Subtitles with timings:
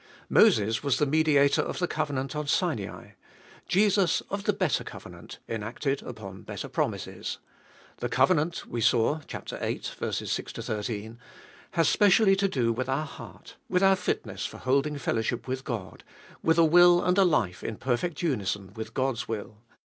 [0.29, 3.09] Moses was the mediator of the covenant on Sinai;
[3.67, 7.37] Jesus, of the better covenant, enacted upon better promises.
[7.97, 9.81] The covenant, we saw (viii.
[9.83, 11.19] 6 13),
[11.73, 16.03] has specially to do with our heart, with our fitness for holding fellowship with God,
[16.41, 19.57] with a will and a life in perfect unison with God's will.